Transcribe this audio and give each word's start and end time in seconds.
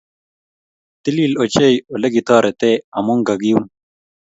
Titil 1.03 1.33
ochei 1.43 1.75
olegitoretegee 1.95 2.83
amu 2.97 3.13
kagiun 3.27 3.65